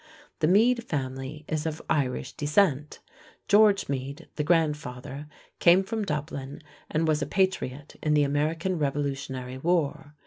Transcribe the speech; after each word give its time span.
The 0.39 0.47
Meade 0.47 0.83
family 0.83 1.45
is 1.47 1.67
of 1.67 1.79
Irish 1.87 2.33
descent. 2.33 3.01
George 3.47 3.87
Meade, 3.87 4.29
the 4.35 4.43
grandfather, 4.43 5.27
came 5.59 5.83
from 5.83 6.05
Dublin 6.05 6.63
and 6.89 7.07
was 7.07 7.21
a 7.21 7.27
patriot 7.27 7.97
in 8.01 8.15
the 8.15 8.23
American 8.23 8.79
Revolutionary 8.79 9.59
War. 9.59 10.15